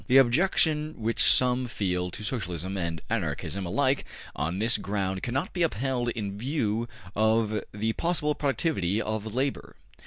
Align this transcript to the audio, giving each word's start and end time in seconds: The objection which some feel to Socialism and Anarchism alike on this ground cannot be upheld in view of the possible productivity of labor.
The 0.07 0.17
objection 0.17 0.95
which 0.97 1.21
some 1.21 1.67
feel 1.67 2.09
to 2.09 2.23
Socialism 2.23 2.75
and 2.75 3.01
Anarchism 3.11 3.67
alike 3.67 4.03
on 4.35 4.57
this 4.57 4.79
ground 4.79 5.21
cannot 5.21 5.53
be 5.53 5.61
upheld 5.61 6.09
in 6.09 6.39
view 6.39 6.87
of 7.15 7.61
the 7.71 7.93
possible 7.93 8.33
productivity 8.33 8.99
of 8.99 9.35
labor. 9.35 9.75